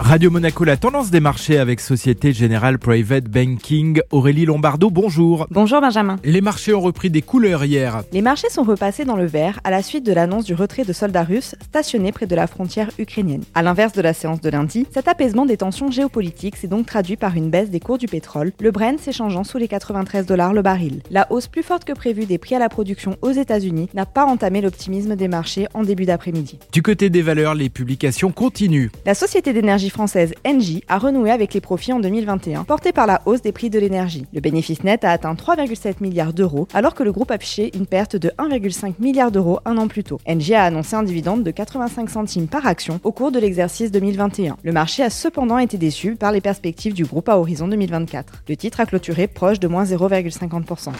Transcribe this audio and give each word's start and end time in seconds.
Radio 0.00 0.30
Monaco, 0.30 0.64
la 0.64 0.76
tendance 0.76 1.10
des 1.10 1.20
marchés 1.20 1.58
avec 1.58 1.80
Société 1.80 2.32
Générale 2.32 2.78
Private 2.78 3.24
Banking. 3.24 4.00
Aurélie 4.10 4.46
Lombardo, 4.46 4.90
bonjour. 4.90 5.46
Bonjour 5.50 5.80
Benjamin. 5.80 6.16
Les 6.24 6.40
marchés 6.40 6.72
ont 6.72 6.80
repris 6.80 7.10
des 7.10 7.20
couleurs 7.20 7.64
hier. 7.64 8.02
Les 8.12 8.22
marchés 8.22 8.48
sont 8.48 8.62
repassés 8.62 9.04
dans 9.04 9.16
le 9.16 9.26
vert 9.26 9.60
à 9.64 9.70
la 9.70 9.82
suite 9.82 10.06
de 10.06 10.12
l'annonce 10.12 10.44
du 10.44 10.54
retrait 10.54 10.84
de 10.84 10.92
soldats 10.92 11.24
russes 11.24 11.56
stationnés 11.60 12.12
près 12.12 12.26
de 12.26 12.36
la 12.36 12.46
frontière 12.46 12.90
ukrainienne. 12.98 13.42
À 13.54 13.62
l'inverse 13.62 13.92
de 13.92 14.00
la 14.00 14.14
séance 14.14 14.40
de 14.40 14.48
lundi, 14.48 14.86
cet 14.94 15.08
apaisement 15.08 15.46
des 15.46 15.56
tensions 15.56 15.90
géopolitiques 15.90 16.56
s'est 16.56 16.68
donc 16.68 16.86
traduit 16.86 17.16
par 17.16 17.36
une 17.36 17.50
baisse 17.50 17.70
des 17.70 17.80
cours 17.80 17.98
du 17.98 18.06
pétrole, 18.06 18.52
le 18.60 18.70
Brent 18.70 18.98
s'échangeant 18.98 19.44
sous 19.44 19.58
les 19.58 19.68
93 19.68 20.26
dollars 20.26 20.54
le 20.54 20.62
baril. 20.62 21.02
La 21.10 21.30
hausse 21.30 21.48
plus 21.48 21.64
forte 21.64 21.84
que 21.84 21.92
prévue 21.92 22.24
des 22.24 22.38
prix 22.38 22.54
à 22.54 22.60
la 22.60 22.68
production 22.68 23.16
aux 23.20 23.32
États-Unis 23.32 23.88
n'a 23.94 24.06
pas 24.06 24.24
entamé 24.24 24.60
l'optimisme 24.60 25.16
des 25.16 25.28
marchés 25.28 25.66
en 25.74 25.82
début 25.82 26.06
d'après-midi. 26.06 26.58
Du 26.72 26.82
côté 26.82 27.10
des 27.10 27.22
valeurs, 27.22 27.54
les 27.54 27.68
publications 27.68 28.30
continuent. 28.30 28.90
La 29.04 29.14
société 29.14 29.52
d'énergie 29.52 29.87
française 29.90 30.34
Engie 30.46 30.82
a 30.88 30.98
renoué 30.98 31.30
avec 31.30 31.54
les 31.54 31.60
profits 31.60 31.92
en 31.92 32.00
2021, 32.00 32.64
portés 32.64 32.92
par 32.92 33.06
la 33.06 33.22
hausse 33.26 33.42
des 33.42 33.52
prix 33.52 33.70
de 33.70 33.78
l'énergie. 33.78 34.26
Le 34.32 34.40
bénéfice 34.40 34.84
net 34.84 35.04
a 35.04 35.10
atteint 35.10 35.34
3,7 35.34 35.96
milliards 36.00 36.32
d'euros, 36.32 36.68
alors 36.74 36.94
que 36.94 37.02
le 37.02 37.12
groupe 37.12 37.30
affichait 37.30 37.70
une 37.74 37.86
perte 37.86 38.16
de 38.16 38.30
1,5 38.38 38.94
milliard 38.98 39.30
d'euros 39.30 39.60
un 39.64 39.76
an 39.76 39.88
plus 39.88 40.04
tôt. 40.04 40.18
Engie 40.26 40.54
a 40.54 40.64
annoncé 40.64 40.96
un 40.96 41.02
dividende 41.02 41.42
de 41.42 41.50
85 41.50 42.10
centimes 42.10 42.48
par 42.48 42.66
action 42.66 43.00
au 43.04 43.12
cours 43.12 43.32
de 43.32 43.38
l'exercice 43.38 43.90
2021. 43.90 44.56
Le 44.62 44.72
marché 44.72 45.02
a 45.02 45.10
cependant 45.10 45.58
été 45.58 45.78
déçu 45.78 46.16
par 46.16 46.32
les 46.32 46.40
perspectives 46.40 46.94
du 46.94 47.04
groupe 47.04 47.28
à 47.28 47.38
horizon 47.38 47.68
2024. 47.68 48.44
Le 48.48 48.56
titre 48.56 48.80
a 48.80 48.86
clôturé 48.86 49.26
proche 49.26 49.60
de 49.60 49.68
moins 49.68 49.84
0,50%. 49.84 50.92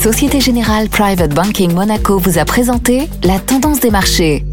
Société 0.00 0.40
Générale 0.40 0.88
Private 0.88 1.34
Banking 1.34 1.72
Monaco 1.74 2.18
vous 2.18 2.38
a 2.38 2.44
présenté 2.44 3.08
la 3.24 3.40
tendance 3.40 3.80
des 3.80 3.90
marchés. 3.90 4.44